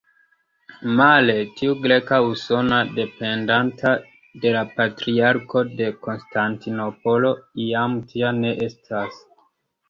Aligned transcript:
Male, 0.99 1.33
tiu 1.57 1.73
greka 1.81 2.17
usona, 2.29 2.79
dependanta 2.99 3.91
de 4.45 4.55
la 4.55 4.63
Patriarko 4.79 5.63
de 5.83 5.91
Konstantinopolo 6.07 7.33
jam 7.67 8.01
tia 8.15 8.33
ne 8.41 8.57
estas. 8.71 9.23